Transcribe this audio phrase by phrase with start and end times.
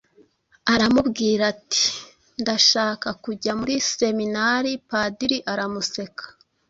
[0.73, 1.85] aramubwira ati
[2.41, 6.23] "Ndashaka kujya muri Seminari." Padiri aramuseka.